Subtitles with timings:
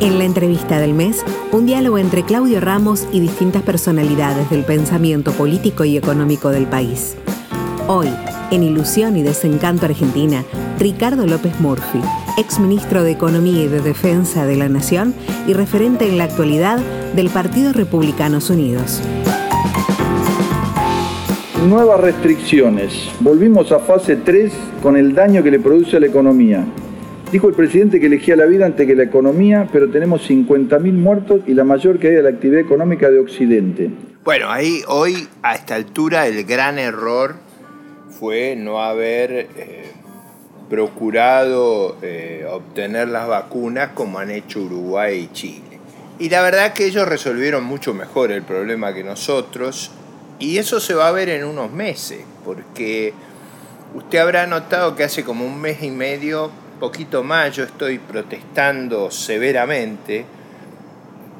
[0.00, 5.32] En la entrevista del mes, un diálogo entre Claudio Ramos y distintas personalidades del pensamiento
[5.32, 7.16] político y económico del país.
[7.88, 8.08] Hoy,
[8.52, 10.44] en Ilusión y Desencanto Argentina,
[10.78, 12.00] Ricardo López Murphy,
[12.38, 15.14] exministro de Economía y de Defensa de la Nación
[15.48, 16.78] y referente en la actualidad
[17.16, 19.02] del Partido Republicanos Unidos.
[21.68, 23.10] Nuevas restricciones.
[23.18, 26.64] Volvimos a fase 3 con el daño que le produce a la economía.
[27.30, 31.40] Dijo el presidente que elegía la vida antes que la economía, pero tenemos 50.000 muertos
[31.46, 33.90] y la mayor caída de la actividad económica de Occidente.
[34.24, 37.34] Bueno, ahí hoy a esta altura el gran error
[38.18, 39.92] fue no haber eh,
[40.70, 45.78] procurado eh, obtener las vacunas como han hecho Uruguay y Chile.
[46.18, 49.90] Y la verdad que ellos resolvieron mucho mejor el problema que nosotros
[50.38, 53.12] y eso se va a ver en unos meses, porque
[53.94, 59.10] usted habrá notado que hace como un mes y medio, poquito más, yo estoy protestando
[59.10, 60.24] severamente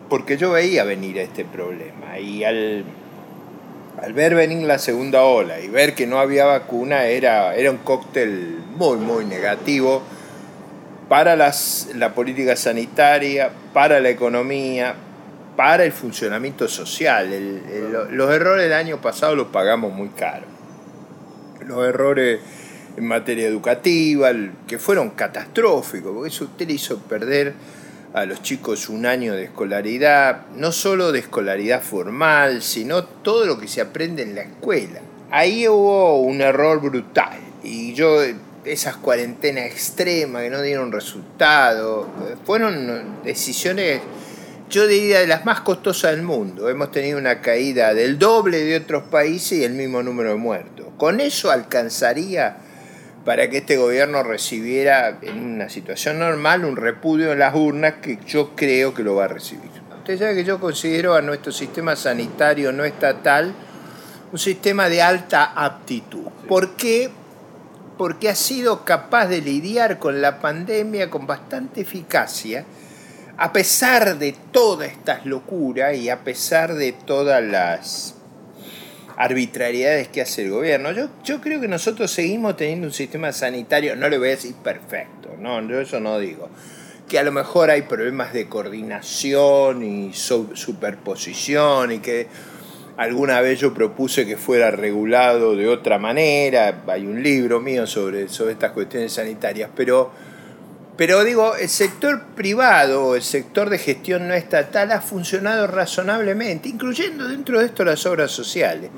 [0.08, 2.84] porque yo veía venir este problema y al,
[4.02, 7.78] al ver venir la segunda ola y ver que no había vacuna era, era un
[7.78, 10.02] cóctel muy, muy negativo
[11.08, 14.94] para las, la política sanitaria, para la economía,
[15.56, 17.28] para el funcionamiento social.
[18.10, 20.46] los errores del año pasado los pagamos muy caro.
[21.66, 22.40] Los errores
[22.98, 24.30] en materia educativa,
[24.66, 27.54] que fueron catastróficos, porque eso usted le hizo perder
[28.12, 33.58] a los chicos un año de escolaridad, no solo de escolaridad formal, sino todo lo
[33.58, 35.00] que se aprende en la escuela.
[35.30, 38.20] Ahí hubo un error brutal y yo
[38.64, 42.08] esas cuarentenas extremas que no dieron resultado,
[42.44, 44.00] fueron decisiones
[44.70, 46.68] yo diría de las más costosas del mundo.
[46.68, 50.86] Hemos tenido una caída del doble de otros países y el mismo número de muertos.
[50.98, 52.58] Con eso alcanzaría
[53.24, 58.18] para que este gobierno recibiera en una situación normal un repudio en las urnas que
[58.26, 59.70] yo creo que lo va a recibir.
[59.98, 63.52] Usted sabe que yo considero a nuestro sistema sanitario no estatal
[64.32, 66.26] un sistema de alta aptitud.
[66.48, 67.10] ¿Por qué?
[67.96, 72.64] Porque ha sido capaz de lidiar con la pandemia con bastante eficacia
[73.40, 78.17] a pesar de todas estas locuras y a pesar de todas las
[79.18, 83.96] arbitrariedades que hace el gobierno, yo, yo creo que nosotros seguimos teniendo un sistema sanitario,
[83.96, 86.48] no le voy a decir perfecto, no, yo eso no digo,
[87.08, 92.28] que a lo mejor hay problemas de coordinación y superposición y que
[92.96, 98.28] alguna vez yo propuse que fuera regulado de otra manera, hay un libro mío sobre,
[98.28, 100.12] sobre estas cuestiones sanitarias, pero
[100.98, 107.28] pero digo, el sector privado, el sector de gestión no estatal ha funcionado razonablemente, incluyendo
[107.28, 108.90] dentro de esto las obras sociales.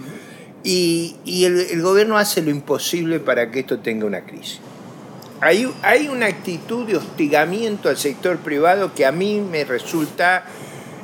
[0.65, 4.61] Y, el, gobierno hace lo imposible para que esto tenga una crisis.
[5.43, 10.45] Hay, hay una actitud de hostigamiento al sector privado que a mí me resulta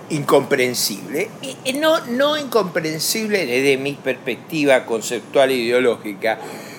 [0.08, 1.28] incomprensible.
[1.62, 6.38] Y no, no incomprensible desde mi perspectiva conceptual e ideológica,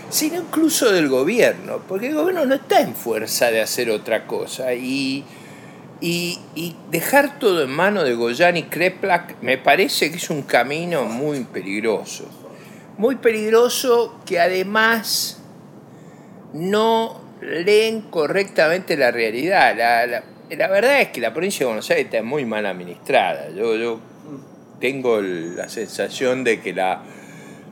[0.10, 4.74] sino incluso del gobierno, porque el gobierno no está en fuerza de hacer otra cosa.
[4.74, 5.26] Y,
[6.00, 6.40] y,
[6.92, 11.44] dejar todo en manos de Goyan y Kreplak me parece que es un camino muy
[11.44, 12.26] peligroso.
[12.98, 15.42] Muy peligroso que además
[16.54, 19.76] no leen correctamente la realidad.
[19.78, 23.50] La, la, verdad es que la provincia de Buenos Aires está muy mal administrada.
[23.50, 24.00] Yo, yo
[24.80, 27.04] tengo la sensación de que la,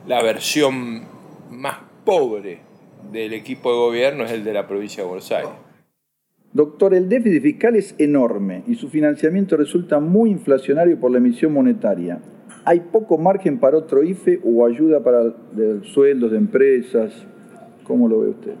[0.06, 1.06] la versión
[1.50, 2.60] más pobre
[3.12, 5.50] del equipo de gobierno es el de la provincia de Buenos Aires.
[6.52, 11.52] Doctor, el déficit fiscal es enorme y su financiamiento resulta muy inflacionario por la emisión
[11.52, 12.18] monetaria.
[12.64, 15.34] ¿Hay poco margen para otro IFE o ayuda para
[15.82, 17.12] sueldos de empresas?
[17.84, 18.54] ¿Cómo lo ve usted?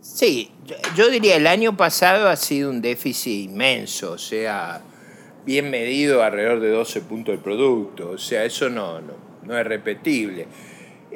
[0.00, 0.50] Sí,
[0.94, 4.82] yo diría el año pasado ha sido un déficit inmenso, o sea,
[5.44, 9.66] bien medido alrededor de 12 puntos del producto, o sea, eso no, no, no es
[9.66, 10.46] repetible.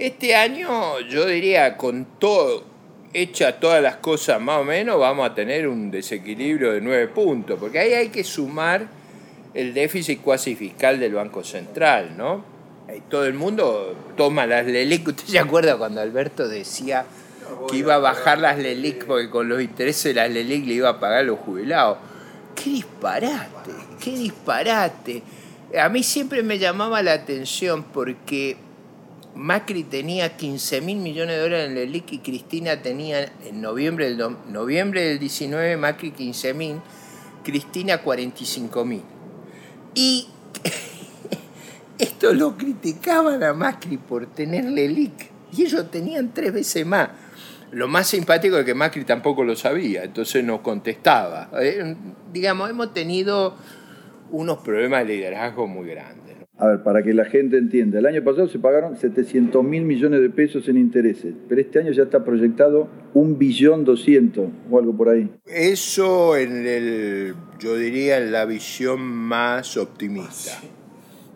[0.00, 2.64] Este año yo diría con todo,
[3.12, 7.58] hecha todas las cosas más o menos, vamos a tener un desequilibrio de 9 puntos,
[7.60, 8.86] porque ahí hay que sumar
[9.52, 12.42] el déficit cuasi fiscal del Banco Central, ¿no?
[13.10, 15.08] todo el mundo toma las LELIC.
[15.08, 17.04] ¿Usted se acuerda cuando Alberto decía
[17.70, 20.88] que iba a bajar las LELIC porque con los intereses de las LELIC le iba
[20.88, 21.98] a pagar a los jubilados?
[22.54, 23.70] ¡Qué disparate!
[24.02, 25.22] ¡Qué disparate!
[25.78, 28.56] A mí siempre me llamaba la atención porque
[29.34, 34.12] Macri tenía 15 mil millones de dólares en el LELIC y Cristina tenía en noviembre
[34.12, 36.76] del, noviembre del 19 Macri 15 mil,
[37.44, 39.02] Cristina 45 mil.
[39.94, 40.28] Y
[41.98, 47.10] esto lo criticaban a Macri por tener LELIC y ellos tenían tres veces más.
[47.72, 51.50] Lo más simpático es que Macri tampoco lo sabía, entonces no contestaba.
[51.60, 51.94] Eh,
[52.32, 53.54] digamos, hemos tenido
[54.32, 56.19] unos problemas de liderazgo muy grandes.
[56.60, 60.20] A ver, para que la gente entienda, el año pasado se pagaron 700 mil millones
[60.20, 64.94] de pesos en intereses, pero este año ya está proyectado un billón doscientos o algo
[64.94, 65.30] por ahí.
[65.46, 70.60] Eso en el, yo diría, en la visión más optimista.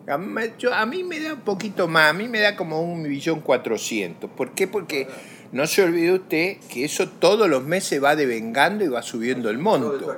[0.07, 0.41] A mí,
[0.71, 4.29] a mí me da un poquito más, a mí me da como un billón cuatrocientos.
[4.29, 4.67] ¿Por qué?
[4.67, 5.07] Porque
[5.51, 9.57] no se olvide usted que eso todos los meses va devengando y va subiendo el
[9.57, 10.15] monto.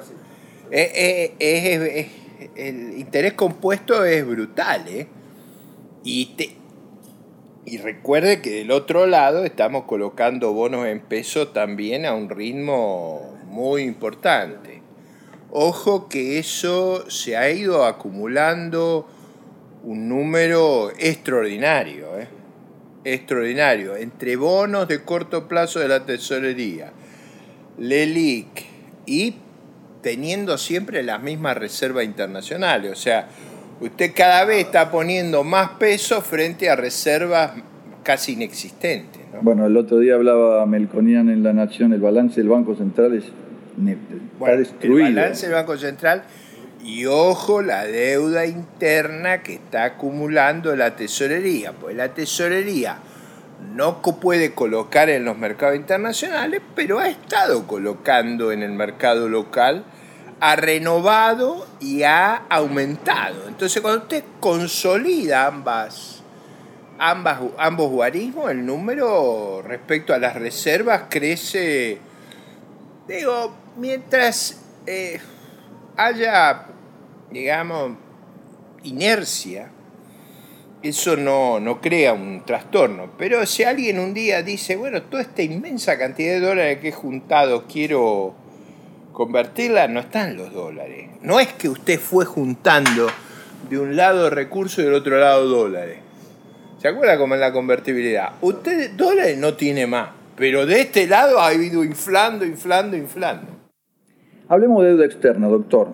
[0.69, 2.09] Eh, eh,
[2.55, 5.07] el interés compuesto es brutal, ¿eh?
[6.03, 6.35] Y,
[7.65, 13.37] y recuerde que del otro lado estamos colocando bonos en peso también a un ritmo
[13.45, 14.81] muy importante.
[15.51, 19.07] Ojo que eso se ha ido acumulando
[19.83, 22.27] un número extraordinario, ¿eh?
[23.03, 26.91] extraordinario, entre bonos de corto plazo de la tesorería,
[27.77, 28.65] LELIC
[29.05, 29.35] y
[30.01, 32.91] teniendo siempre las mismas reservas internacionales.
[32.91, 33.27] O sea,
[33.81, 37.51] usted cada vez está poniendo más peso frente a reservas
[38.03, 39.21] casi inexistentes.
[39.41, 43.25] Bueno, el otro día hablaba Melconian en La Nación, el balance del Banco Central es
[44.39, 45.07] está destruido.
[45.07, 46.23] El balance del Banco Central
[46.83, 52.97] y ojo la deuda interna que está acumulando la tesorería, pues la tesorería
[53.77, 59.85] no puede colocar en los mercados internacionales, pero ha estado colocando en el mercado local,
[60.39, 63.47] ha renovado y ha aumentado.
[63.47, 66.23] Entonces, cuando usted consolida ambas,
[66.97, 71.99] ambas, ambos guarismos, el número respecto a las reservas crece,
[73.07, 75.19] digo, mientras eh,
[75.95, 76.65] haya,
[77.29, 77.91] digamos,
[78.81, 79.69] inercia,
[80.89, 83.11] eso no, no crea un trastorno.
[83.17, 86.91] Pero si alguien un día dice, bueno, toda esta inmensa cantidad de dólares que he
[86.91, 88.35] juntado quiero
[89.13, 91.09] convertirla, no están los dólares.
[91.21, 93.07] No es que usted fue juntando
[93.69, 95.99] de un lado recursos y del otro lado dólares.
[96.79, 98.33] ¿Se acuerda cómo es la convertibilidad?
[98.41, 103.47] Usted dólares no tiene más, pero de este lado ha ido inflando, inflando, inflando.
[104.47, 105.89] Hablemos de deuda externa, doctor.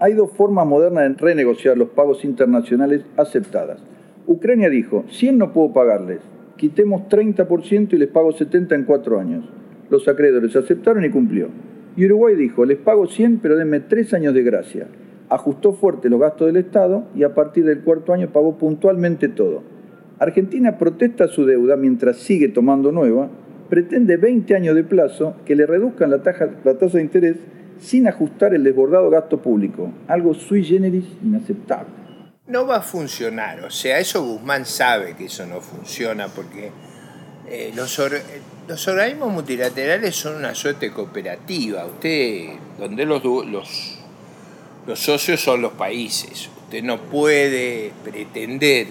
[0.00, 3.80] Hay dos formas modernas de renegociar los pagos internacionales aceptadas.
[4.28, 6.20] Ucrania dijo, 100 no puedo pagarles,
[6.58, 9.48] quitemos 30% y les pago 70 en cuatro años.
[9.88, 11.48] Los acreedores aceptaron y cumplió.
[11.96, 14.86] Y Uruguay dijo, les pago 100 pero denme tres años de gracia.
[15.30, 19.62] Ajustó fuerte los gastos del Estado y a partir del cuarto año pagó puntualmente todo.
[20.18, 23.30] Argentina protesta su deuda mientras sigue tomando nueva,
[23.70, 26.20] pretende 20 años de plazo que le reduzcan la,
[26.64, 27.36] la tasa de interés
[27.78, 32.07] sin ajustar el desbordado gasto público, algo sui generis inaceptable
[32.48, 33.64] no va a funcionar.
[33.64, 36.70] O sea, eso Guzmán sabe que eso no funciona porque
[37.48, 37.98] eh, los,
[38.66, 41.84] los, organismos multilaterales son una suerte cooperativa.
[41.84, 42.48] Usted,
[42.78, 43.98] donde los, los,
[44.86, 46.48] los socios son los países.
[46.64, 48.88] Usted no puede pretender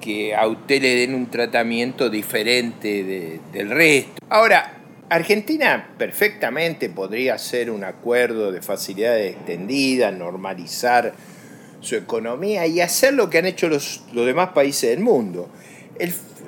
[0.00, 4.14] que a usted le den un tratamiento diferente del resto.
[4.28, 4.78] Ahora,
[5.08, 11.14] Argentina perfectamente podría hacer un acuerdo de facilidades extendidas, normalizar
[11.82, 15.50] su economía y hacer lo que han hecho los, los demás países del mundo.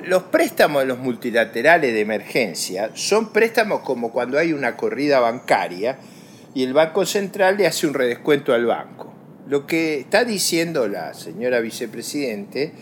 [0.07, 5.99] los préstamos de los multilaterales de emergencia son préstamos como cuando hay una corrida bancaria
[6.55, 9.13] y el Banco Central le hace un redescuento al banco.
[9.49, 12.73] Lo que está diciendo la señora vicepresidente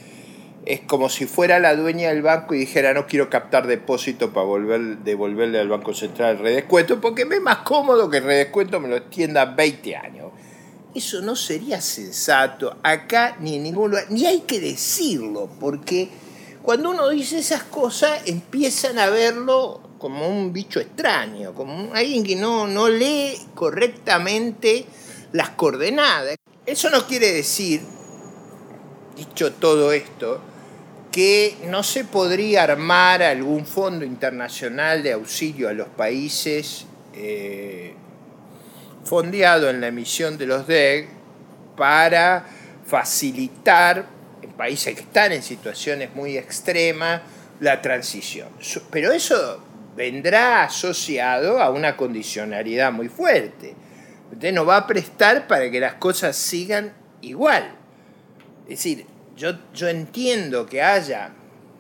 [0.65, 4.47] es como si fuera la dueña del banco y dijera no quiero captar depósito para
[4.47, 8.79] volver, devolverle al Banco Central el redescuento porque me es más cómodo que el redescuento
[8.79, 10.33] me lo extienda 20 años.
[10.95, 16.11] Eso no sería sensato acá ni en ningún lugar, ni hay que decirlo, porque
[16.63, 22.37] cuando uno dice esas cosas empiezan a verlo como un bicho extraño, como alguien que
[22.37, 24.85] no, no lee correctamente
[25.33, 26.37] las coordenadas.
[26.67, 27.81] Eso no quiere decir,
[29.17, 30.41] dicho todo esto,
[31.11, 37.95] que no se podría armar algún fondo internacional de auxilio a los países eh,
[39.13, 41.07] fondeado en la emisión de los DEG
[41.77, 42.47] para
[42.87, 44.07] facilitar
[44.41, 47.21] en países que están en situaciones muy extremas
[47.61, 48.49] la transición.
[48.91, 49.63] Pero eso
[49.95, 53.75] vendrá asociado a una condicionalidad muy fuerte.
[54.33, 57.71] Usted no va a prestar para que las cosas sigan igual.
[58.63, 59.05] Es decir,
[59.37, 61.33] yo, yo entiendo que haya,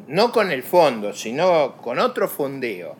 [0.06, 2.94] no con el fondo, sino con otro fondeo,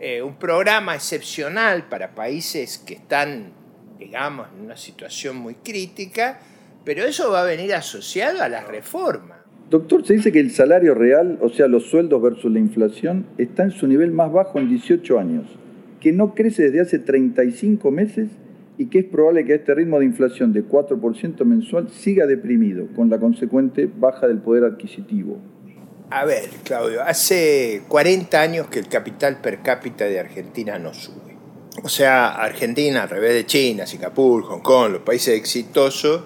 [0.00, 3.52] eh, un programa excepcional para países que están,
[3.98, 6.40] digamos, en una situación muy crítica,
[6.86, 9.44] pero eso va a venir asociado a la reforma.
[9.68, 13.62] Doctor, se dice que el salario real, o sea, los sueldos versus la inflación, está
[13.62, 15.44] en su nivel más bajo en 18 años,
[16.00, 18.30] que no crece desde hace 35 meses
[18.78, 23.10] y que es probable que este ritmo de inflación de 4% mensual siga deprimido, con
[23.10, 25.36] la consecuente baja del poder adquisitivo.
[26.12, 31.36] A ver, Claudio, hace 40 años que el capital per cápita de Argentina no sube.
[31.84, 36.22] O sea, Argentina, al revés de China, Singapur, Hong Kong, los países exitosos,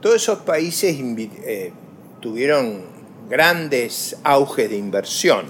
[0.00, 1.72] todos esos países eh,
[2.20, 2.82] tuvieron
[3.28, 5.46] grandes auges de inversión.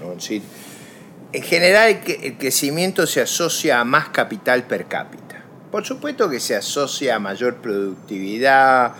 [1.33, 5.43] en general el crecimiento se asocia a más capital per cápita.
[5.71, 8.93] Por supuesto que se asocia a mayor productividad,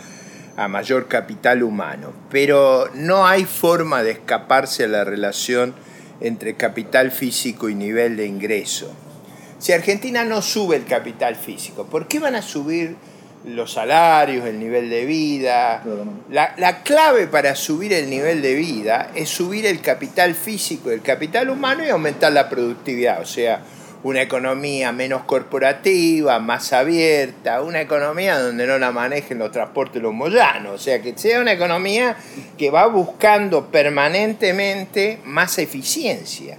[0.57, 5.73] a mayor capital humano, pero no hay forma de escaparse a la relación
[6.19, 8.93] entre capital físico y nivel de ingreso.
[9.59, 12.95] Si Argentina no sube el capital físico, ¿por qué van a subir
[13.45, 15.83] los salarios, el nivel de vida?
[16.29, 21.01] La, la, clave para subir el nivel de vida es subir el capital físico, el
[21.01, 23.21] capital humano y aumentar la productividad.
[23.21, 23.61] O sea,
[24.03, 30.13] una economía menos corporativa, más abierta, una economía donde no la manejen los transportes los
[30.13, 32.15] moyanos, o sea, que sea una economía
[32.57, 36.57] que va buscando permanentemente más eficiencia.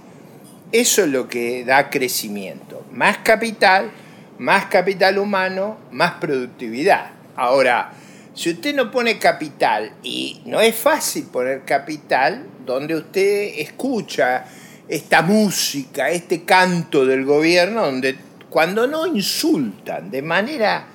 [0.71, 3.91] Eso es lo que da crecimiento, más capital,
[4.39, 7.11] más capital humano, más productividad.
[7.35, 7.91] Ahora,
[8.33, 14.45] si usted no pone capital, y no es fácil poner capital, donde usted escucha
[14.87, 18.17] esta música, este canto del gobierno, donde
[18.49, 20.85] cuando no insultan de manera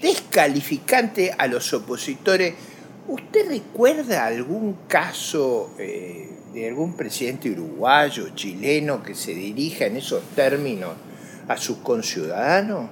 [0.00, 2.54] descalificante a los opositores,
[3.08, 10.22] ¿usted recuerda algún caso eh, de algún presidente uruguayo, chileno, que se dirija en esos
[10.34, 10.92] términos
[11.48, 12.90] a sus conciudadanos?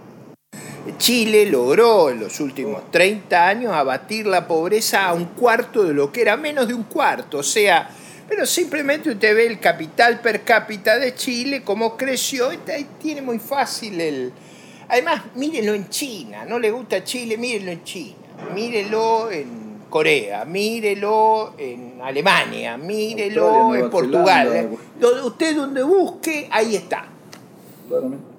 [0.97, 6.11] Chile logró en los últimos 30 años abatir la pobreza a un cuarto de lo
[6.11, 7.91] que era, menos de un cuarto, o sea,
[8.29, 12.59] pero simplemente usted ve el capital per cápita de Chile, cómo creció, y
[13.01, 14.33] tiene muy fácil el...
[14.89, 18.17] Además, mírenlo en China, no le gusta Chile, mírenlo en China,
[18.55, 24.71] mírenlo en Corea, mírelo en Alemania, mírelo en Portugal.
[25.25, 27.07] usted donde busque, ahí está.
[27.89, 28.38] Claramente.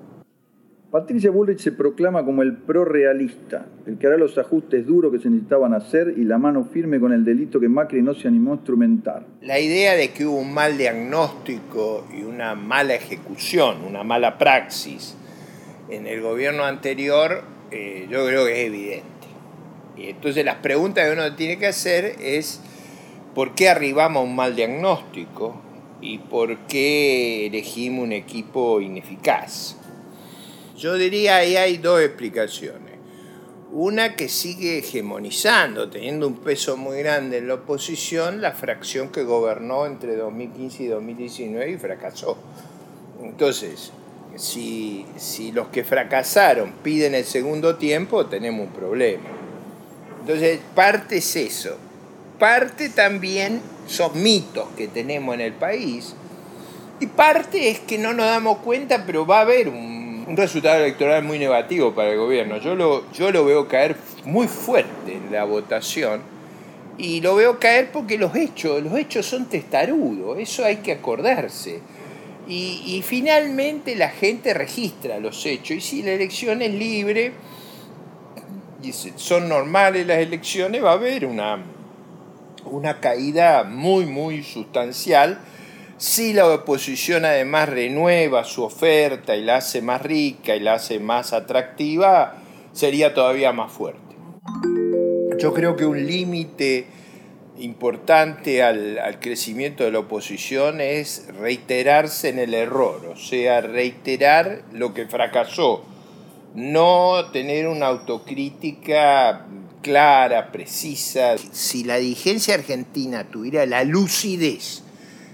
[0.92, 5.30] Patricia Bullrich se proclama como el pro-realista, el que hará los ajustes duros que se
[5.30, 8.56] necesitaban hacer y la mano firme con el delito que Macri no se animó a
[8.56, 9.24] instrumentar.
[9.42, 15.16] La idea de que hubo un mal diagnóstico y una mala ejecución, una mala praxis
[15.92, 19.06] en el gobierno anterior, eh, yo creo que es evidente.
[19.96, 22.64] Y entonces las preguntas que uno tiene que hacer es
[23.36, 25.62] ¿por qué arribamos a un mal diagnóstico?
[26.02, 29.79] ¿Y por qué elegimos un equipo ineficaz?
[30.80, 32.94] Yo diría ahí hay dos explicaciones.
[33.74, 39.24] Una que sigue hegemonizando, teniendo un peso muy grande en la oposición, la fracción que
[39.24, 42.38] gobernó entre 2015 y 2019 y fracasó.
[43.22, 43.92] Entonces,
[44.38, 49.28] si, si los que fracasaron piden el segundo tiempo, tenemos un problema.
[50.22, 51.76] Entonces, parte es eso.
[52.40, 56.16] Parte también son mitos que tenemos en el país.
[57.02, 59.99] Y parte es que no nos damos cuenta, pero va a haber un
[60.30, 62.60] un resultado electoral muy negativo para el gobierno.
[62.60, 63.96] Yo lo, yo lo veo caer
[64.26, 66.22] muy fuerte en la votación
[67.00, 71.80] y lo veo caer porque los hechos, los hechos son testarudos, eso hay que acordarse.
[72.48, 77.32] Y, y finalmente la gente registra los hechos y si la elección es libre
[78.84, 81.64] y son normales las elecciones, va a haber una,
[82.66, 85.40] una caída muy, muy sustancial
[86.00, 90.98] si la oposición además renueva su oferta y la hace más rica y la hace
[91.00, 92.36] más atractiva,
[92.72, 94.16] sería todavía más fuerte.
[95.38, 96.88] Yo creo que un límite
[97.60, 104.94] importante al, crecimiento de la oposición es reiterarse en el error, o sea, reiterar lo
[104.94, 105.84] que fracasó,
[106.56, 109.46] no tener una autocrítica
[109.82, 111.36] clara, precisa.
[111.52, 114.84] Si la dirigencia argentina tuviera la lucidez,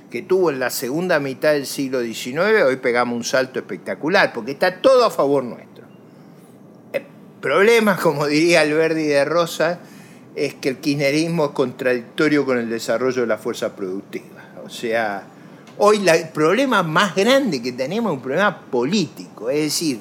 [0.10, 4.52] que tuvo en la segunda mitad del siglo XIX, hoy pegamos un salto espectacular, porque
[4.52, 5.86] está todo a favor nuestro.
[6.94, 7.04] El
[7.42, 9.80] problema, como diría Alberti de Rosa,
[10.36, 14.44] es que el kirchnerismo es contradictorio con el desarrollo de la fuerza productiva.
[14.66, 15.24] O sea,
[15.78, 20.00] hoy el problema más grande que tenemos es un problema político, es decir,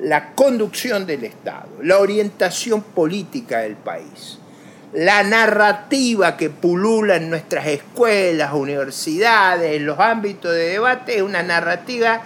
[0.00, 4.39] la conducción del Estado, la orientación política del país
[4.92, 11.42] la narrativa que pulula en nuestras escuelas, universidades, en los ámbitos de debate, es una
[11.42, 12.22] narrativa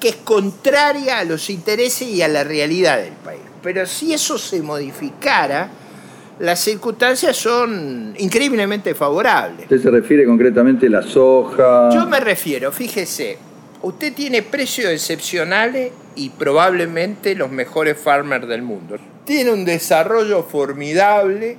[0.00, 3.40] que es contraria a los intereses y a la realidad del país.
[3.62, 5.68] Pero si eso se modificara,
[6.40, 9.62] las circunstancias son increíblemente favorables.
[9.62, 11.90] ¿Usted se refiere concretamente a la soja?
[11.92, 13.38] Yo me refiero, fíjese,
[13.82, 18.96] usted tiene precios excepcionales y probablemente los mejores farmers del mundo.
[19.24, 21.58] Tiene un desarrollo formidable,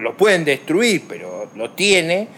[0.00, 2.28] lo pueden destruir, pero lo tiene,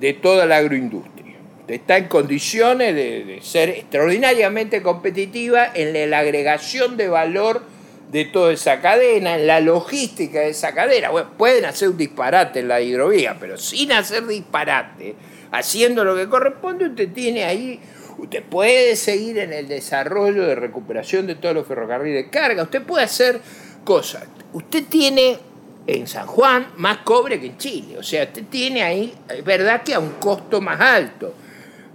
[0.00, 1.36] de toda la agroindustria.
[1.66, 7.62] Está en condiciones de, ser extraordinariamente competitiva en la agregación de valor
[8.10, 11.10] de toda esa cadena, en la logística de esa cadena.
[11.10, 15.14] Bueno, pueden hacer un disparate en la hidrovía, pero sin hacer disparate,
[15.50, 17.80] haciendo lo que corresponde, usted tiene ahí,
[18.18, 22.82] usted puede seguir en el desarrollo de recuperación de todos los ferrocarriles de carga, usted
[22.82, 23.40] puede hacer
[23.84, 24.24] cosas.
[24.52, 25.38] Usted tiene
[25.86, 29.94] en San Juan más cobre que en Chile, o sea, tiene ahí, es verdad que
[29.94, 31.34] a un costo más alto,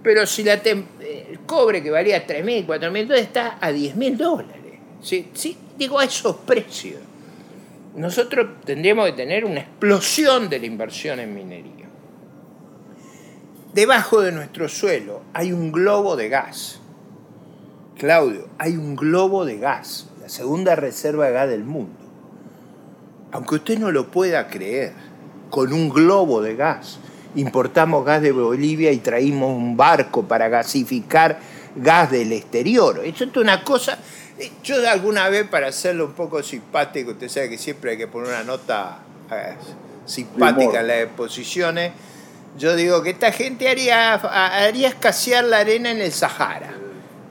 [0.03, 4.55] pero si la el cobre que valía 3.000, 4.000 dólares está a 10.000 dólares.
[5.01, 5.29] ¿sí?
[5.33, 5.57] ¿sí?
[5.77, 7.01] digo, a esos precios,
[7.95, 11.87] nosotros tendríamos que tener una explosión de la inversión en minería.
[13.73, 16.79] Debajo de nuestro suelo hay un globo de gas.
[17.97, 21.98] Claudio, hay un globo de gas, la segunda reserva de gas del mundo.
[23.31, 24.93] Aunque usted no lo pueda creer,
[25.49, 26.99] con un globo de gas
[27.35, 31.39] importamos gas de Bolivia y traímos un barco para gasificar
[31.75, 33.01] gas del exterior.
[33.05, 33.99] Eso es una cosa
[34.63, 38.29] yo alguna vez, para hacerlo un poco simpático, usted sabe que siempre hay que poner
[38.29, 38.99] una nota
[39.31, 39.55] eh,
[40.05, 41.91] simpática en las exposiciones,
[42.57, 46.73] yo digo que esta gente haría, haría escasear la arena en el Sahara.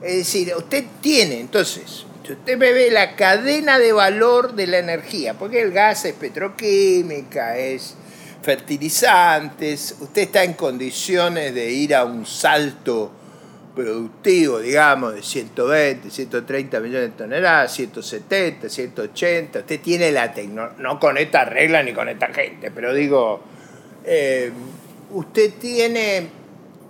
[0.01, 5.33] Es decir, usted tiene, entonces, usted me ve la cadena de valor de la energía,
[5.33, 7.95] porque el gas es petroquímica, es
[8.41, 13.11] fertilizantes, usted está en condiciones de ir a un salto
[13.75, 19.59] productivo, digamos, de 120, 130 millones de toneladas, 170, 180.
[19.59, 23.41] Usted tiene la tecnología, no con esta regla ni con esta gente, pero digo,
[24.05, 24.51] eh,
[25.11, 26.27] usted tiene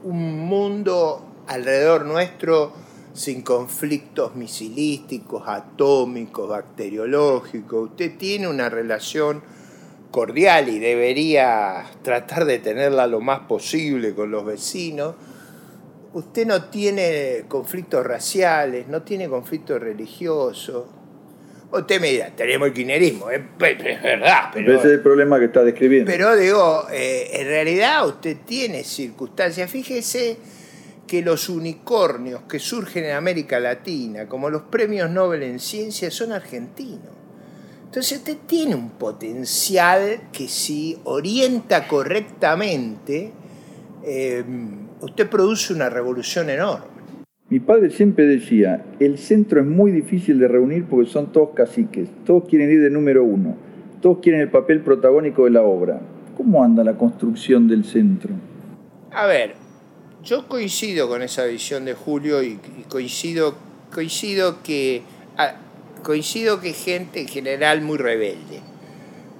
[0.03, 2.73] un mundo alrededor nuestro
[3.13, 7.89] sin conflictos misilísticos, atómicos, bacteriológicos.
[7.91, 9.41] Usted tiene una relación
[10.11, 15.15] cordial y debería tratar de tenerla lo más posible con los vecinos
[16.13, 20.85] usted no tiene conflictos raciales, no tiene conflictos religiosos.
[21.71, 24.49] Usted me dirá, tenemos el kirchnerismo, es, verdad.
[24.53, 26.11] Pero, ese es el problema que está describiendo.
[26.11, 29.69] Pero digo, eh, en realidad usted tiene circunstancias.
[29.69, 30.37] Fíjese
[31.09, 36.31] que los unicornios que surgen en América Latina, como los premios Nobel en ciencia, son
[36.31, 37.09] argentinos.
[37.85, 43.31] Entonces usted tiene un potencial que si orienta correctamente,
[44.05, 44.43] eh,
[45.01, 46.85] usted produce una revolución enorme.
[47.49, 52.07] Mi padre siempre decía, el centro es muy difícil de reunir porque son todos caciques,
[52.23, 53.57] todos quieren ir de número uno,
[53.99, 55.99] todos quieren el papel protagónico de la obra.
[56.37, 58.35] ¿Cómo anda la construcción del centro?
[59.11, 59.55] A ver,
[60.23, 63.55] yo coincido con esa visión de Julio y, coincido,
[63.91, 65.03] coincido que
[66.03, 68.61] coincido que gente en general muy rebelde.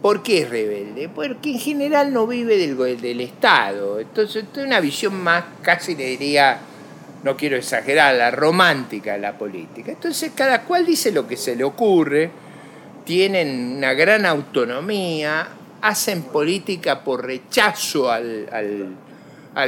[0.01, 1.09] ¿Por qué es rebelde?
[1.09, 3.99] Porque en general no vive del, del Estado.
[3.99, 6.59] Entonces, tiene una visión más, casi le diría,
[7.23, 9.91] no quiero exagerar, la romántica de la política.
[9.91, 12.31] Entonces, cada cual dice lo que se le ocurre,
[13.05, 15.47] tienen una gran autonomía,
[15.81, 18.95] hacen política por rechazo al,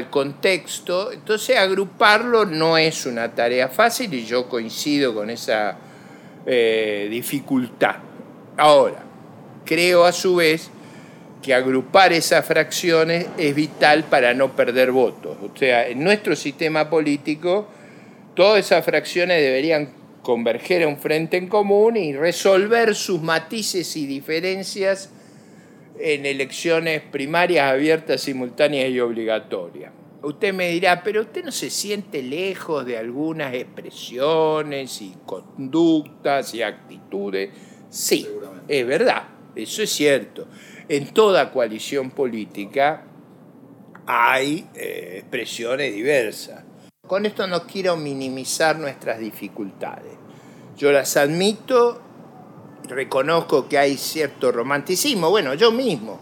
[0.10, 1.12] contexto.
[1.12, 5.78] Entonces, agruparlo no es una tarea fácil y yo coincido con esa
[6.46, 7.96] eh, dificultad.
[8.58, 9.04] Ahora,
[9.66, 10.70] creo a su vez
[11.42, 15.38] que agrupar esas fracciones es vital para no perder votos.
[15.42, 17.68] O sea, en nuestro sistema político,
[18.36, 19.90] todas esas fracciones deberían
[20.22, 25.10] converger a un frente en común y resolver sus matices y diferencias
[26.00, 29.92] en elecciones primarias abiertas, simultáneas y obligatorias.
[30.24, 36.62] Usted me dirá, pero usted no se siente lejos de algunas expresiones y conductas y
[36.62, 37.50] actitudes.
[37.90, 38.28] Sí,
[38.68, 39.24] es verdad.
[39.56, 40.48] Eso es cierto.
[40.88, 43.06] En toda coalición política
[44.06, 46.64] hay eh, expresiones diversas.
[47.06, 50.14] Con esto no quiero minimizar nuestras dificultades.
[50.78, 52.02] Yo las admito,
[52.88, 55.30] reconozco que hay cierto romanticismo.
[55.30, 56.20] Bueno, yo mismo.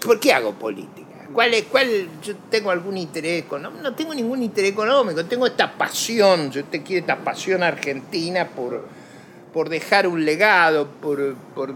[0.00, 1.28] ¿Por qué hago política?
[1.32, 3.82] ¿Cuál es, cuál, yo tengo algún interés económico?
[3.82, 5.24] No tengo ningún interés económico.
[5.24, 8.84] Tengo esta pasión, yo te quiero esta pasión argentina por,
[9.52, 11.74] por dejar un legado, por, por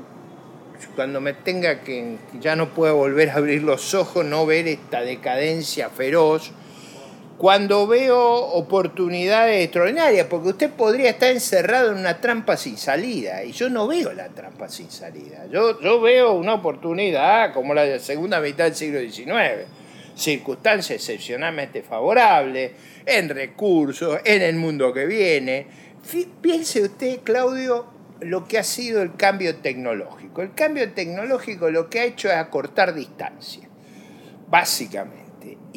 [0.95, 5.01] cuando me tenga que, ya no pueda volver a abrir los ojos, no ver esta
[5.01, 6.53] decadencia feroz
[7.39, 13.53] cuando veo oportunidades extraordinarias, porque usted podría estar encerrado en una trampa sin salida, y
[13.53, 15.47] yo no veo la trampa sin salida.
[15.51, 19.67] Yo, yo veo una oportunidad como la de la segunda mitad del siglo XIX,
[20.15, 22.73] circunstancias excepcionalmente favorables,
[23.05, 25.67] en recursos, en el mundo que viene.
[26.41, 27.87] Piense usted, Claudio,
[28.21, 30.41] lo que ha sido el cambio tecnológico.
[30.41, 33.69] El cambio tecnológico lo que ha hecho es acortar distancia,
[34.49, 35.26] básicamente.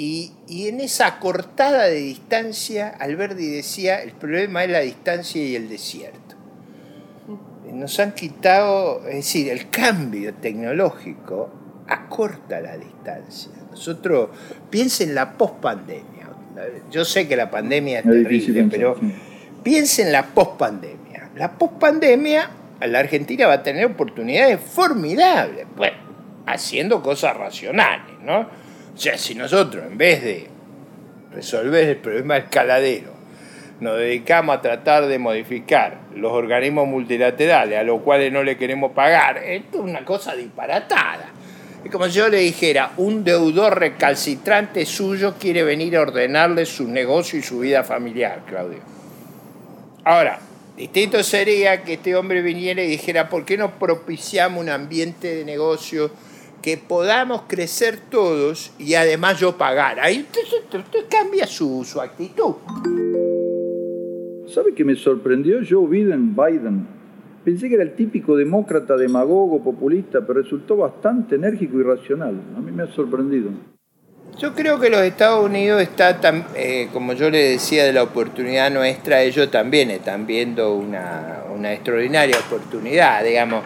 [0.01, 5.67] Y, en esa cortada de distancia, Alberti decía, el problema es la distancia y el
[5.67, 6.37] desierto.
[7.73, 11.49] Nos han quitado, es decir, el cambio tecnológico
[11.85, 13.51] acorta la distancia.
[13.71, 14.29] Nosotros,
[14.69, 16.29] piensen en la pospandemia.
[16.89, 18.95] Yo sé que la pandemia es, terrible, pero
[19.63, 21.29] piensen en la pospandemia.
[21.35, 25.97] La pospandemia, la Argentina va a tener oportunidades formidables, bueno,
[26.45, 28.68] haciendo cosas racionales, ¿no?
[28.99, 30.47] Sea, si nosotros en vez de
[31.31, 33.13] resolver el problema escaladero,
[33.79, 38.91] nos dedicamos a tratar de modificar los organismos multilaterales a los cuales no le queremos
[38.91, 41.31] pagar, esto es una cosa disparatada.
[41.81, 46.85] Es como si yo le dijera, un deudor recalcitrante suyo quiere venir a ordenarle su
[46.85, 48.79] negocio y su vida familiar, Claudio.
[50.03, 50.39] Ahora,
[50.75, 55.45] distinto sería que este hombre viniera y dijera, ¿por qué no propiciamos un ambiente de
[55.45, 56.11] negocio?
[56.61, 59.99] Que podamos crecer todos y además yo pagar.
[59.99, 62.55] Ahí usted, cambia su, su, actitud.
[64.47, 66.35] ¿Sabe que me sorprendió Joe Biden?
[66.35, 66.87] Biden?
[67.43, 72.35] Pensé que era el típico demócrata, demagogo, populista, pero resultó bastante enérgico y racional.
[72.55, 73.51] A mí me ha sorprendido.
[74.37, 78.03] Yo creo que los Estados Unidos está, tan, eh, como yo le decía, de la
[78.03, 83.63] oportunidad nuestra, ellos también están viendo una, una extraordinaria oportunidad, digamos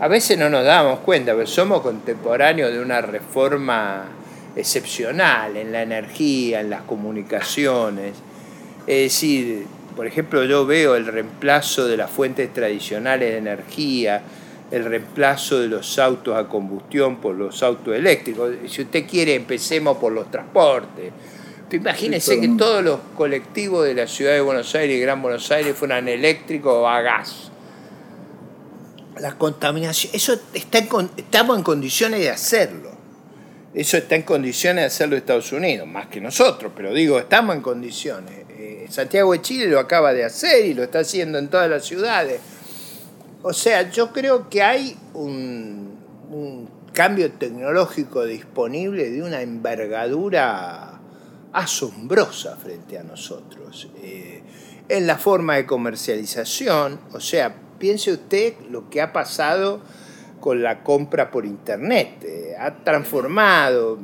[0.00, 4.08] a veces no nos damos cuenta, pero somos contemporáneos de una reforma
[4.56, 8.14] excepcional en la energía, en las comunicaciones.
[8.86, 14.22] Es decir, por ejemplo, yo veo el reemplazo de las fuentes tradicionales de energía,
[14.70, 18.54] el reemplazo de los autos a combustión por los autos eléctricos.
[18.68, 21.12] Si usted quiere, empecemos por los transportes.
[21.72, 25.76] Imagínense que todos los colectivos de la ciudad de Buenos Aires y Gran Buenos Aires
[25.76, 27.49] fueran eléctricos o a gas
[29.20, 32.90] la contaminación, eso está estamos en condiciones de hacerlo.
[33.72, 37.62] Eso está en condiciones de hacerlo Estados Unidos, más que nosotros, pero digo, estamos en
[37.62, 38.34] condiciones.
[38.48, 41.84] Eh, Santiago de Chile lo acaba de hacer y lo está haciendo en todas las
[41.84, 42.40] ciudades.
[43.42, 45.88] O sea, yo creo que hay un,
[46.92, 51.00] cambio tecnológico disponible de una envergadura
[51.52, 53.88] asombrosa frente a nosotros.
[54.02, 54.42] Eh,
[54.88, 59.80] en la forma de comercialización, o sea, piense usted lo que ha pasado
[60.38, 62.22] con la compra por internet.
[62.22, 63.98] Eh, ha transformado.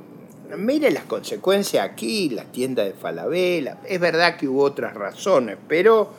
[0.56, 3.78] Mire las consecuencias aquí, la tienda de Falabella.
[3.86, 6.12] Es verdad que hubo otras razones, pero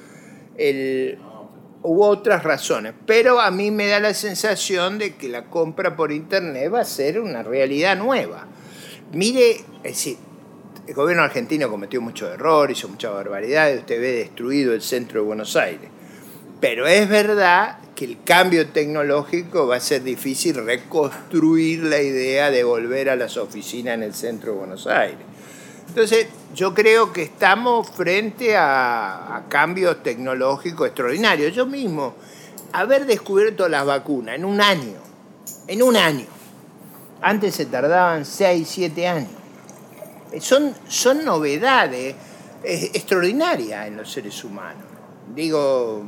[1.84, 2.94] hubo otras razones.
[3.06, 6.86] Pero a mí me da la sensación de que la compra por internet va a
[6.86, 8.48] ser una realidad nueva.
[9.14, 9.52] Mire,
[9.84, 10.18] es decir,
[10.86, 13.80] el gobierno argentino cometió muchos errores, hizo muchas barbaridades.
[13.80, 15.90] Usted ve destruido el centro de Buenos Aires.
[16.60, 22.64] Pero es verdad que el cambio tecnológico va a ser difícil reconstruir la idea de
[22.64, 25.26] volver a las oficinas en el centro de Buenos Aires.
[25.88, 31.56] Entonces, yo creo que estamos frente a, cambios tecnológicos extraordinarios.
[31.56, 32.16] Yo mismo,
[32.74, 35.00] haber descubierto las vacunas en un año,
[35.68, 36.26] en un año,
[37.22, 39.32] antes se tardaban 6, 7 años.
[40.40, 42.16] Son, son novedades
[42.64, 44.97] extraordinarias en los seres humanos.
[45.36, 46.04] Digo,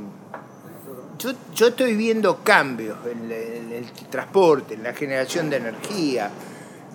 [1.54, 6.32] yo, estoy viendo cambios en, el transporte, en la generación de energía,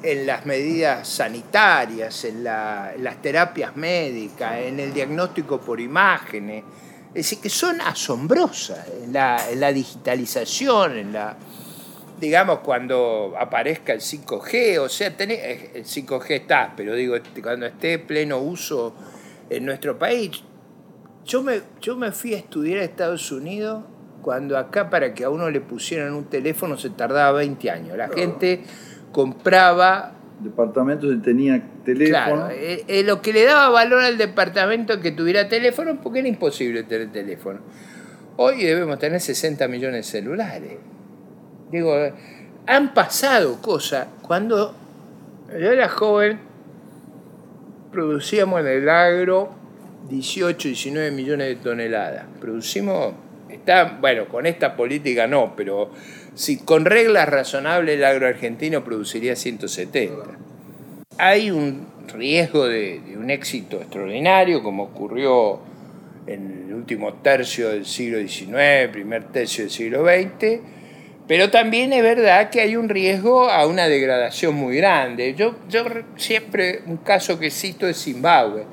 [0.03, 6.65] en las medidas sanitarias, en, las terapias médicas, en el diagnóstico por imágenes.
[7.09, 11.37] Es decir, que son asombrosas en la, digitalización, en la,
[12.19, 17.67] digamos, cuando aparezca el 5G, o sea, eh, el 5G está, pero digo, este, cuando
[17.67, 18.95] esté pleno uso
[19.51, 20.43] en nuestro país.
[21.25, 23.85] Yo me, yo me fui a estudiar a Estados Unidos
[24.23, 27.97] cuando acá para que a uno le pusieran un teléfono se tardaba 20 años.
[27.97, 28.63] La gente
[29.13, 30.13] compraba...
[30.41, 32.47] Departamentos y tenía teléfono.
[32.47, 36.29] Claro, eh, eh, lo que le daba valor al departamento que tuviera teléfono, porque era
[36.29, 37.61] imposible tener teléfono.
[38.37, 40.79] Hoy debemos tener 60 millones de celulares.
[41.71, 41.95] Digo,
[42.67, 44.09] han pasado cosas.
[44.23, 44.75] Cuando
[45.49, 46.41] yo era joven,
[47.93, 49.63] producíamos en el agro
[50.09, 52.25] 18, 19 millones de toneladas.
[52.40, 53.14] Producimos
[53.55, 55.90] Está, bueno, con esta política no, pero
[56.35, 60.25] si con reglas razonables el agro argentino produciría 170.
[61.19, 65.61] Hay un riesgo de, un éxito extraordinario, como ocurrió
[66.27, 70.61] en el último tercio del siglo XIX, primer tercio del siglo XX,
[71.29, 75.35] pero también es verdad que hay un riesgo a una degradación muy grande.
[75.35, 75.85] Yo, yo
[76.17, 78.64] siempre, un caso que cito es Zimbabue.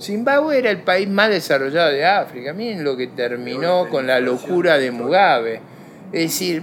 [0.00, 2.52] Zimbabue era el país más desarrollado de África.
[2.52, 5.60] Miren lo que terminó con la locura de Mugabe.
[6.12, 6.62] Es decir,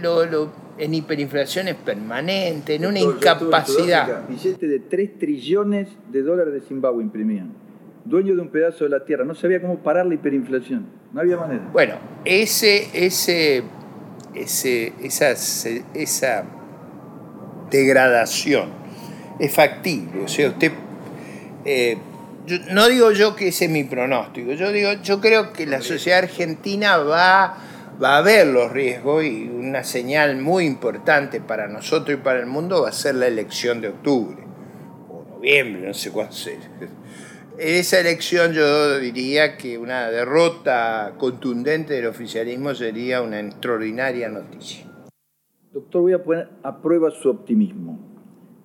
[0.00, 4.26] lo, lo en hiperinflaciones permanentes, en una incapacidad.
[4.28, 7.52] Billete de 3 trillones de dólares de Zimbabue imprimían.
[8.04, 11.36] Dueño de un pedazo de la tierra, no sabía cómo parar la hiperinflación, no había
[11.36, 11.68] manera.
[11.72, 13.62] Bueno, ese, ese,
[14.34, 15.30] ese, esa,
[15.94, 16.44] esa
[17.70, 18.70] degradación
[19.38, 20.24] es factible.
[20.24, 20.72] O sea, usted.
[21.64, 21.96] Eh,
[22.70, 26.20] no digo yo que ese es mi pronóstico, yo digo, yo creo que la sociedad
[26.20, 27.56] argentina va
[28.02, 32.46] va a haber los riesgos y una señal muy importante para nosotros y para el
[32.46, 34.42] mundo va a ser la elección de octubre
[35.08, 36.34] o noviembre, no sé cuándo.
[37.58, 44.86] En esa elección yo diría que una derrota contundente del oficialismo sería una extraordinaria noticia.
[45.72, 48.11] Doctor, voy a poner a prueba su optimismo.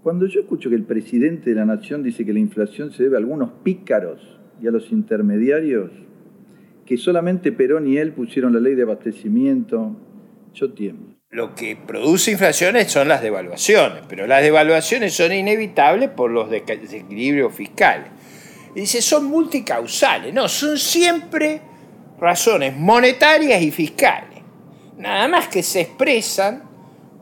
[0.08, 3.18] Cuando yo escucho que el presidente de la Nación dice que la inflación se debe
[3.18, 4.22] a algunos pícaros
[4.62, 5.92] y a los intermediarios,
[6.86, 9.98] que solamente Perón y él pusieron la ley de abastecimiento,
[10.54, 11.18] yo tiemblo.
[11.30, 17.54] Lo que produce inflaciones son las devaluaciones, pero las devaluaciones son inevitables por los desequilibrios
[17.54, 18.08] fiscales.
[18.74, 21.60] Dice, son multicausales, no, son siempre
[22.18, 24.40] razones monetarias y fiscales.
[24.98, 26.64] Nada más que se expresan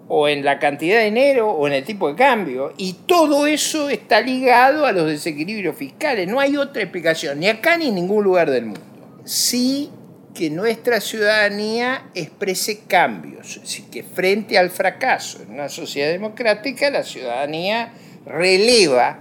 [0.07, 2.73] o en la cantidad de dinero o en el tipo de cambio.
[2.77, 6.27] Y todo eso está ligado a los desequilibrios fiscales.
[6.27, 9.89] No hay otra explicación, ni acá ni en ningún lugar del mundo sí
[10.33, 17.03] que nuestra ciudadanía exprese cambios, es que frente al fracaso en una sociedad democrática, la
[17.03, 17.93] ciudadanía
[18.25, 19.19] releva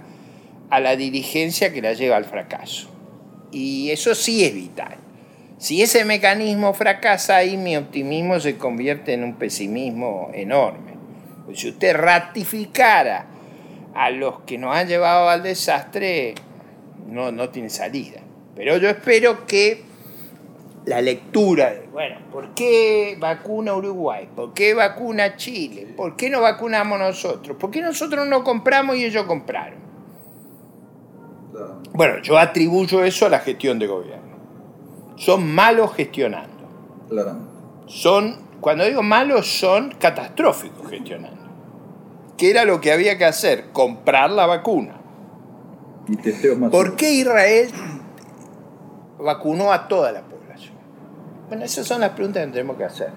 [0.69, 2.89] a la dirigencia que la lleva al fracaso.
[3.51, 4.97] Y eso sí es vital.
[5.57, 10.93] Si ese mecanismo fracasa, ahí mi optimismo se convierte en un pesimismo enorme.
[11.45, 13.27] Pues si usted ratificara
[13.93, 16.35] a los que nos han llevado al desastre,
[17.07, 18.19] no, no tiene salida.
[18.55, 19.83] Pero yo espero que
[20.85, 24.27] la lectura de, bueno, ¿por qué vacuna Uruguay?
[24.35, 25.87] ¿Por qué vacuna Chile?
[25.95, 27.57] ¿Por qué no vacunamos nosotros?
[27.57, 29.79] ¿Por qué nosotros no compramos y ellos compraron?
[31.93, 34.34] Bueno, yo atribuyo eso a la gestión de gobierno.
[35.15, 36.51] Son malos gestionando.
[37.87, 41.45] Son, cuando digo malos, son catastróficos gestionando.
[42.37, 43.71] ¿Qué era lo que había que hacer?
[43.71, 44.95] Comprar la vacuna.
[46.69, 47.69] ¿Por qué Israel
[49.19, 50.75] vacunó a toda la población?
[51.47, 53.09] Bueno, esas son las preguntas que tenemos que hacer.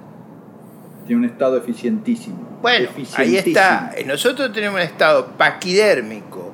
[1.06, 2.58] Tiene un estado eficientísimo.
[2.62, 3.92] Bueno, ahí está.
[4.06, 6.52] Nosotros tenemos un estado paquidérmico,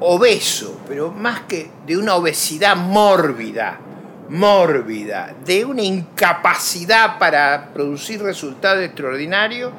[0.00, 3.80] obeso, pero más que de una obesidad mórbida,
[4.28, 9.72] mórbida, de una incapacidad para producir resultados extraordinarios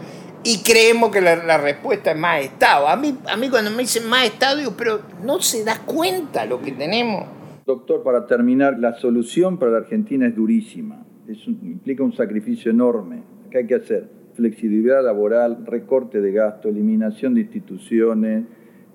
[0.44, 2.88] y creemos que la, respuesta es más Estado.
[2.88, 6.46] A mí, a mí cuando me dicen más Estado, digo, pero no se da cuenta
[6.46, 7.26] lo que tenemos.
[7.66, 11.06] Doctor, para terminar, la solución para la Argentina es durísima.
[11.28, 13.24] implica un sacrificio enorme.
[13.52, 14.10] ¿Qué hay que hacer?
[14.36, 18.46] Flexibilidad laboral, recorte de gasto, eliminación de instituciones,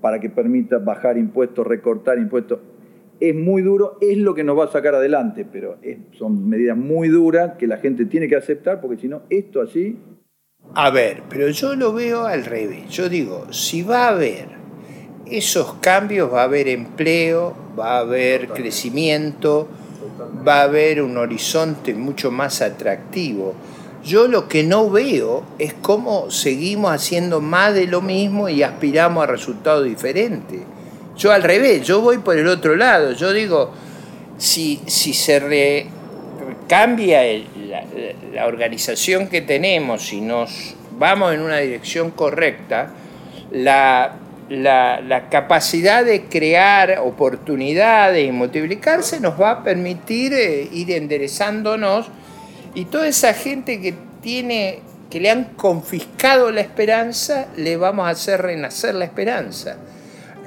[0.03, 2.59] para que permita bajar impuestos, recortar impuestos.
[3.21, 5.79] Es muy duro, es lo que nos va a sacar adelante, pero
[6.11, 9.97] son medidas muy duras que la gente tiene que aceptar, porque si no, esto así...
[10.75, 12.91] A ver, pero yo lo veo al revés.
[12.91, 14.63] Yo digo, si va a haber
[15.27, 19.69] esos cambios va a haber empleo, va a haber crecimiento,
[20.47, 23.55] va a haber un horizonte mucho más atractivo.
[24.05, 29.25] Yo lo que no veo es cómo seguimos haciendo más de lo mismo y aspiramos
[29.25, 30.61] a resultados diferentes.
[31.17, 33.13] Yo al revés, yo voy por el otro lado.
[33.13, 33.71] Yo digo,
[34.39, 35.87] si, si se
[36.69, 37.85] cambia la,
[38.33, 42.93] la organización que tenemos y nos vamos en una dirección correcta,
[43.53, 44.17] la
[44.61, 52.09] la, capacidad de crear oportunidades y multiplicarse nos va a permitir eh, ir enderezándonos
[52.75, 54.81] y toda esa gente que tiene
[55.11, 59.77] que le han confiscado la esperanza, le vamos a hacer renacer la esperanza.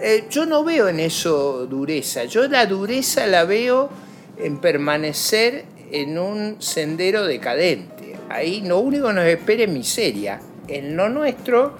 [0.01, 3.89] Eh, yo no veo en eso dureza, yo la dureza la veo
[4.39, 8.15] en permanecer en un sendero decadente.
[8.29, 10.41] Ahí lo único que nos espera es miseria.
[10.67, 11.77] En lo nuestro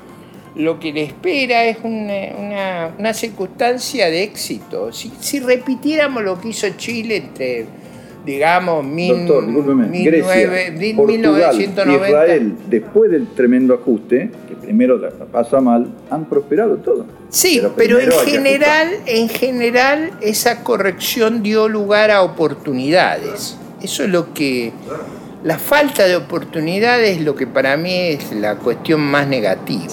[0.56, 4.92] lo que le espera es una, circunstancia de éxito.
[4.94, 7.66] Si, repitiéramos lo que hizo Chile entre
[8.26, 12.08] digamos, mil, Doctor, mil Grecia, nueve- mil- Portugal, 1990.
[12.08, 17.06] Israel, después del tremendo ajuste, que primero la pasa mal, han prosperado todo.
[17.30, 23.58] Sí, pero, en hay que general, en general esa corrección dio lugar a oportunidades.
[23.82, 24.72] Eso es lo que
[25.44, 29.84] la falta de oportunidades es lo que para mí es la cuestión más negativa.